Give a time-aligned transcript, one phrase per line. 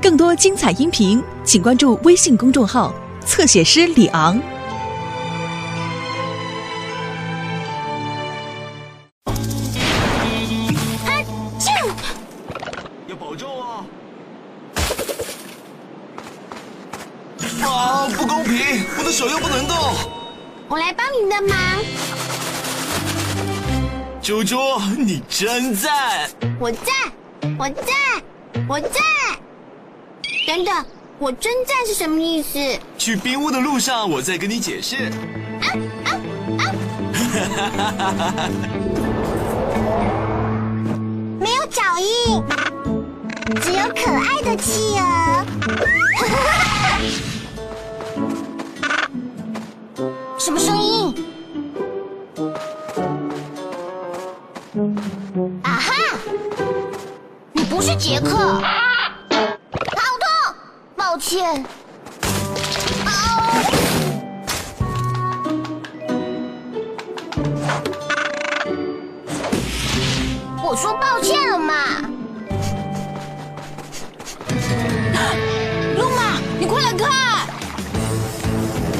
[0.00, 2.92] 更多精彩音频，请关注微信公众号
[3.24, 4.40] “侧写师李昂”。
[13.06, 13.84] 要保重啊！
[17.62, 18.84] 啊，不公平！
[18.98, 19.76] 我的手又不能动。
[20.68, 21.56] 我来帮你的忙。
[24.20, 24.56] 猪猪，
[24.98, 26.28] 你真赞！
[26.58, 26.92] 我在，
[27.58, 27.92] 我在，
[28.68, 29.00] 我在。
[30.46, 30.84] 等等，
[31.18, 32.58] 我真在是什么意思？
[32.98, 35.10] 去冰屋的路上，我再跟你解释。
[35.60, 35.66] 啊
[36.04, 36.10] 啊
[38.18, 38.50] 啊！
[41.40, 42.42] 没有脚印，
[43.60, 45.44] 只有可爱的企鹅。
[58.22, 58.62] 克，好
[60.20, 60.26] 痛！
[60.96, 61.64] 抱歉。
[70.64, 71.74] 我说抱歉了嘛。
[75.98, 77.10] 露玛，你快来看，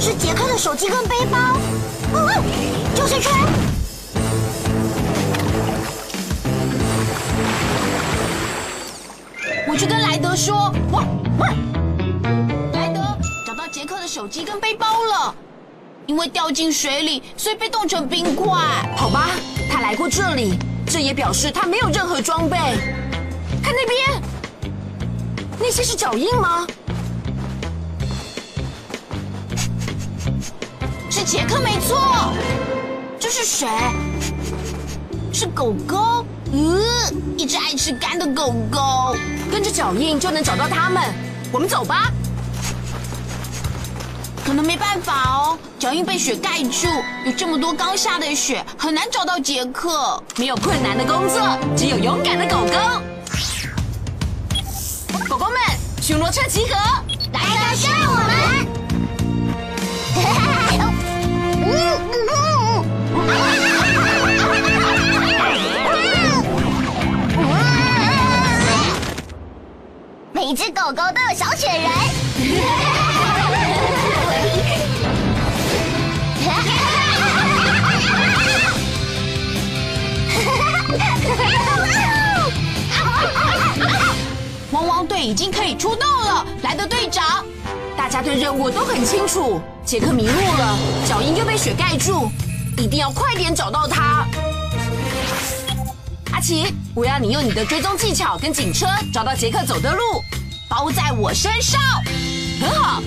[0.00, 1.38] 是杰克的手机跟背包。
[2.14, 2.42] 哦，
[2.94, 3.30] 救生圈。
[9.68, 11.04] 我去跟莱德说，哇
[11.38, 11.48] 哇！
[12.72, 13.00] 莱德
[13.46, 15.34] 找到杰克的手机跟背包了，
[16.06, 18.50] 因为掉进水里，所以被冻成冰块。
[18.96, 19.28] 好吧，
[19.70, 22.56] 他来过这里，这也表示他没有任何装备。
[23.62, 24.22] 看那边，
[25.60, 26.66] 那些是脚印吗？
[31.10, 32.32] 是杰克没错。
[33.20, 33.68] 这是谁？
[35.30, 36.24] 是狗狗。
[36.52, 36.80] 嗯，
[37.36, 39.16] 一只爱吃干的狗狗。
[39.50, 41.02] 跟着脚印就能找到它们。
[41.52, 42.10] 我们走吧。
[44.44, 46.88] 可能没办法哦，脚印被雪盖住，
[47.26, 50.22] 有这么多刚下的雪，很难找到杰克。
[50.36, 52.72] 没有困难的工作，只有勇敢的狗狗。
[55.28, 55.56] 狗狗们，
[56.00, 56.74] 巡逻车集合，
[57.34, 58.32] 来了，跟我们。
[60.16, 61.76] 每
[70.88, 71.86] 狗狗都有小雪人。
[84.70, 87.44] 汪汪队已经可以出动了，来的队长，
[87.94, 89.60] 大家对任务都很清楚。
[89.84, 92.30] 杰克迷路了，脚印又被雪盖住，
[92.78, 94.26] 一定要快点找到他。
[96.32, 100.24] 阿奇，我要你用你的追踪技巧跟警车找到杰克走的路，
[100.78, 101.80] 包在我身上。
[102.60, 103.02] 很好。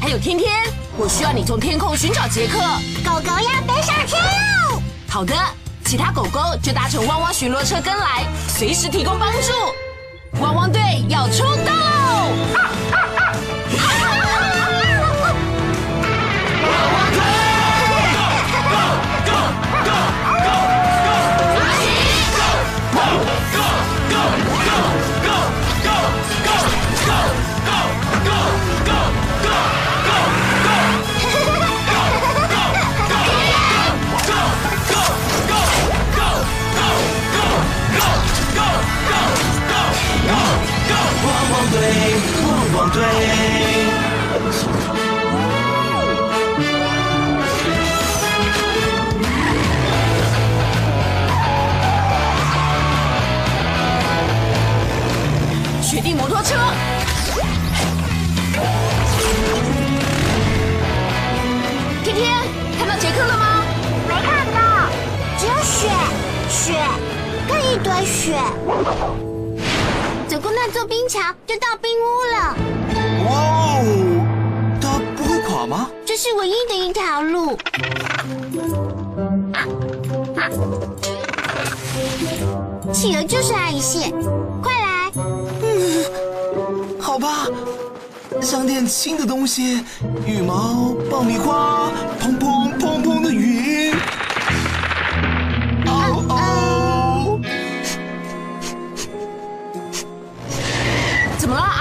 [0.00, 0.62] 还有天天，
[0.96, 2.60] 我需要你从天空寻找杰克。
[3.04, 4.22] 狗狗要飞上天！
[5.08, 5.34] 好的，
[5.84, 10.40] 其他狗狗就搭乘汪汪巡逻车跟来，随时提供帮助。
[10.40, 11.85] 汪汪队要出动！
[41.56, 41.64] 汪
[42.74, 43.00] 汪队！
[55.80, 56.54] 雪地摩托车，
[62.04, 62.34] 天天
[62.78, 63.62] 看到杰克了吗？
[64.06, 64.90] 没看到，
[65.38, 65.88] 只有雪，
[66.50, 66.74] 雪，
[67.48, 68.36] 跟一堆雪。
[70.72, 72.56] 走过冰桥，就到冰屋了。
[73.24, 73.30] 哇
[73.78, 73.82] 哦，
[74.80, 75.88] 它不会垮吗？
[76.04, 77.56] 这是唯一的一条路。
[82.92, 84.10] 企鹅就是爱线，
[84.62, 85.12] 快来！
[85.62, 86.04] 嗯，
[87.00, 87.46] 好吧，
[88.40, 89.84] 想点轻的东西，
[90.26, 91.90] 羽毛、爆米花、
[92.20, 93.55] 砰砰砰砰的云。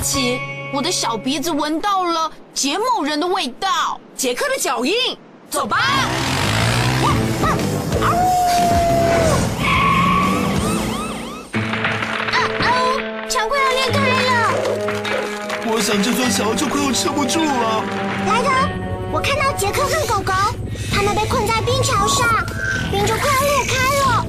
[0.00, 0.40] 阿奇？
[0.72, 4.94] 我的小鼻子闻到了杰某人的味道，杰克的脚印，
[5.50, 5.76] 走吧。
[15.72, 17.84] 我想这座桥就快要撑不住了。
[18.26, 18.48] 莱德，
[19.12, 20.32] 我看到杰克和狗狗，
[20.90, 22.26] 他们被困在冰桥上，
[22.90, 23.74] 冰就快要裂开
[24.06, 24.26] 了。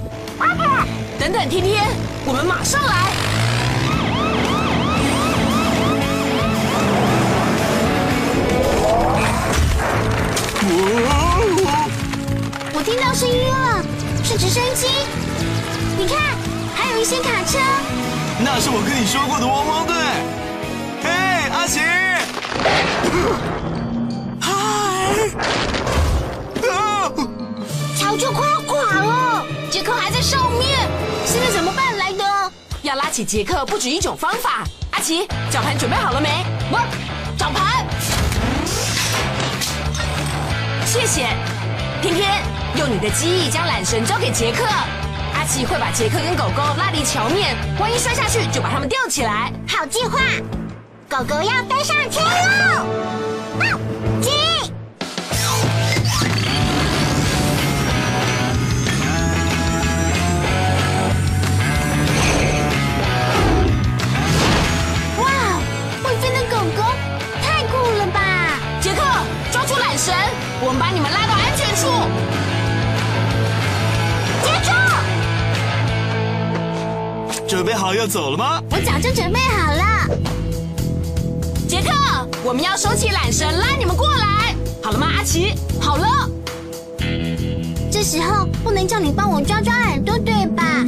[1.18, 1.88] 等等，天天，
[2.26, 3.31] 我们马上来。
[13.12, 13.84] 到声音了，
[14.24, 14.88] 是直升机。
[15.98, 16.18] 你看，
[16.74, 17.60] 还有一些卡车。
[18.40, 19.94] 那是我跟你说过的汪汪队。
[21.04, 21.10] 嘿，
[21.52, 21.82] 阿奇！
[24.40, 24.54] 嗨！
[26.70, 27.12] 啊！
[28.00, 29.46] 桥就快要垮了。
[29.70, 30.80] 杰克还在上面，
[31.26, 31.98] 现在怎么办？
[31.98, 32.24] 莱德，
[32.82, 34.64] 要拉起杰克不止一种方法。
[34.92, 36.46] 阿奇，绞盘准备好了没？
[36.72, 36.80] 我
[37.38, 37.86] 找盘。
[40.86, 41.28] 谢谢。
[42.02, 42.42] 天天，
[42.78, 44.64] 用你的记忆将缆绳交给杰克。
[45.34, 49.52] 阿奇会把杰克跟狗狗拉离桥面，万一摔下去，就把他们吊起来。
[49.68, 50.20] 好计划，
[51.10, 52.86] 狗狗要飞上天喽！
[53.60, 53.78] 啊
[77.92, 78.64] 好要走了吗？
[78.72, 80.08] 我早就准备好了。
[81.68, 81.92] 杰克，
[82.42, 84.56] 我们要收起缆绳，拉你们过来。
[84.82, 85.12] 好了吗？
[85.18, 86.30] 阿奇，好了。
[87.92, 90.86] 这时候不能叫你帮我抓抓耳朵，对吧？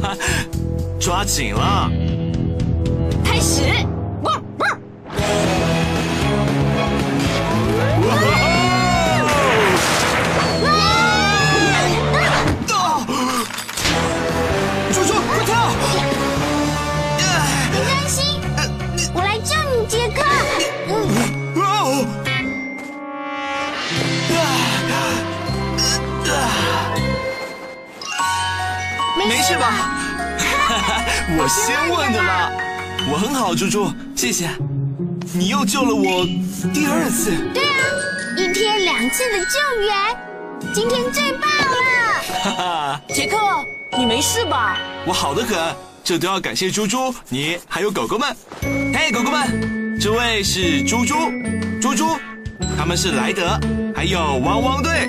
[1.00, 1.90] 抓紧了！
[3.24, 3.87] 开始。
[31.38, 32.50] 我先问的啦。
[33.10, 34.48] 我很好，猪猪，谢谢。
[35.32, 36.24] 你又救了我
[36.72, 37.32] 第二次。
[37.52, 37.80] 对啊，
[38.36, 41.78] 一天两次的救援，今天最棒了。
[42.42, 43.36] 哈哈，杰克，
[43.96, 44.78] 你没事吧？
[45.06, 45.56] 我好的很，
[46.02, 48.34] 这都要感谢猪猪，你还有狗狗们。
[48.94, 51.14] 嘿，狗狗们，这位是猪猪，
[51.80, 52.16] 猪猪，
[52.76, 53.58] 他们是莱德，
[53.94, 55.08] 还有汪汪队。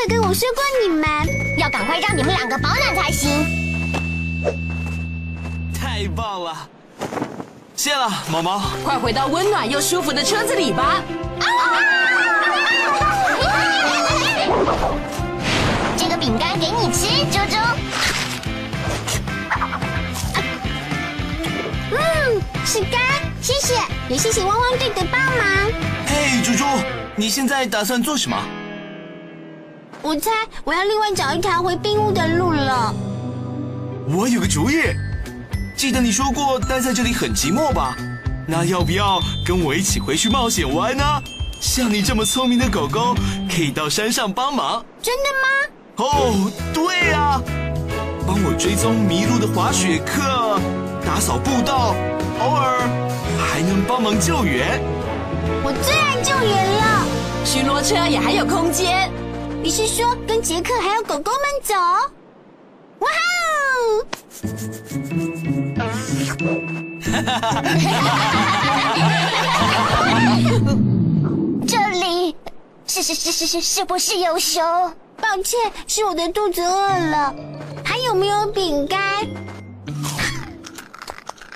[0.00, 3.30] 们，杰克跟我说过你们要赶快让你们两个保暖才行。
[5.74, 6.68] 太棒了！
[7.76, 8.62] 谢了，毛毛。
[8.84, 11.02] 快回到温暖又舒服的车子里吧。
[15.96, 17.56] 这个饼干给你吃，猪猪。
[21.92, 23.00] 嗯，是干，
[23.42, 23.74] 谢谢，
[24.08, 25.46] 也谢谢汪汪队的帮忙。
[26.06, 26.64] 嘿，猪猪，
[27.16, 28.36] 你现在打算做什么？
[30.02, 30.30] 我猜
[30.64, 32.94] 我要另外找一条回冰屋的路了。
[34.08, 34.76] 我有个主意。
[35.76, 37.96] 记得你说过待在这里很寂寞吧？
[38.46, 41.04] 那要不要跟我一起回去冒险湾呢？
[41.60, 43.14] 像你这么聪明的狗狗，
[43.54, 44.84] 可以到山上帮忙。
[45.02, 46.08] 真的吗？
[46.08, 47.40] 哦，对啊、
[48.26, 50.58] 帮我追踪迷路的滑雪客，
[51.04, 51.94] 打扫步道，
[52.40, 52.80] 偶尔
[53.38, 54.80] 还能帮忙救援。
[55.62, 57.06] 我最爱救援了。
[57.44, 59.10] 巡逻车也还有空间。
[59.62, 61.74] 你是说跟杰克还有狗狗们走？
[62.98, 63.08] 哇
[63.76, 64.06] 哦！
[71.68, 72.34] 这里
[72.86, 74.62] 是是是是是是不是有熊？
[75.20, 77.34] 抱歉，是我的肚子饿了。
[77.84, 78.98] 还有没有饼干？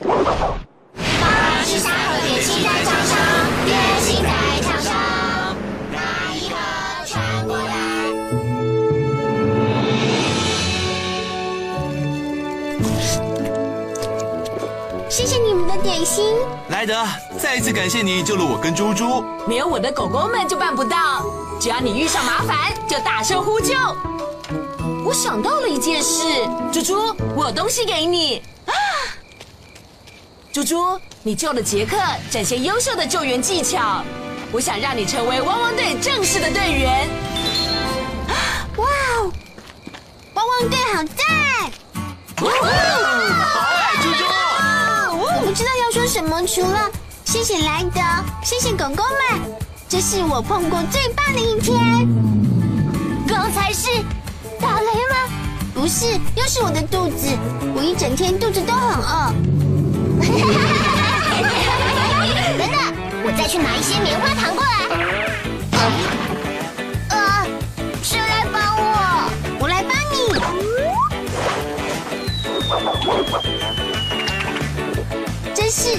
[0.01, 3.14] 巴士下河电器在场上，
[15.75, 16.37] 的点心。
[16.69, 17.05] 莱德，
[17.39, 19.25] 再一次感谢你救了我跟猪猪。
[19.47, 21.25] 没有我的狗狗们就办不到。
[21.61, 23.75] 只要你遇上麻烦，就大声呼救。
[25.05, 26.25] 我想到了一件事，
[26.73, 28.73] 猪猪，我有东西给你啊！
[30.53, 31.97] 猪猪，你救了杰克，
[32.31, 34.03] 展现优秀的救援技巧。
[34.53, 37.09] 我想让你成为汪汪队正式的队员。
[38.77, 39.33] 哇哦！
[40.35, 41.71] 汪汪队好赞！
[42.37, 42.47] 好
[46.29, 46.91] 萌除了
[47.25, 48.01] 谢谢莱德
[48.43, 49.41] 谢谢狗狗们
[49.89, 52.09] 这是我碰过最棒的一天
[53.27, 53.89] 刚才是
[54.61, 55.17] 打雷吗
[55.75, 57.29] 不是又是我的肚子
[57.75, 59.33] 我一整天肚子都很饿
[62.59, 62.79] 等等
[63.25, 64.71] 我再去拿一些棉花糖过来
[67.17, 67.47] 啊
[68.03, 70.15] 谁来帮我我来帮你
[75.55, 75.99] 真是